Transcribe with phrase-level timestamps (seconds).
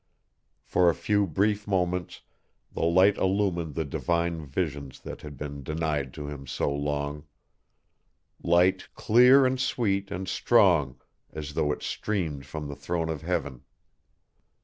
[0.63, 2.21] For a few brief moments
[2.73, 7.25] the light illumined the divine visions that had been denied to him so long
[8.41, 10.99] light clear and sweet and strong
[11.31, 13.61] as though it streamed from the throne of Heaven.